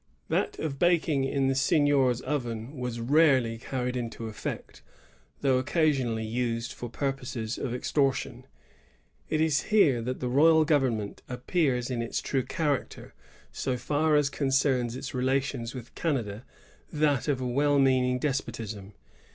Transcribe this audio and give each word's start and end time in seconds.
That 0.29 0.57
of 0.57 0.79
baking 0.79 1.25
in 1.25 1.47
the 1.47 1.53
seignior's 1.53 2.21
oven 2.21 2.75
was 2.75 2.99
rarely 2.99 3.59
carried 3.59 3.95
into 3.95 4.25
effect, 4.27 4.81
though 5.41 5.59
occasionally 5.59 6.25
used 6.25 6.73
for 6.73 6.89
purposes 6.89 7.59
of 7.59 7.71
extortion. 7.71 8.47
It 9.29 9.39
is 9.39 9.61
here 9.65 10.01
that 10.01 10.19
the 10.19 10.27
royal 10.27 10.65
government 10.65 11.21
appears 11.29 11.91
in 11.91 12.01
its 12.01 12.19
true 12.19 12.41
character, 12.41 13.13
so 13.51 13.77
far 13.77 14.15
as 14.15 14.31
concerns 14.31 14.95
its 14.95 15.13
relations 15.13 15.75
with 15.75 15.93
Canada,— 15.93 16.45
tliat 16.95 17.27
of 17.27 17.39
a 17.39 17.45
well 17.45 17.77
meaning 17.77 18.17
despotism. 18.17 18.93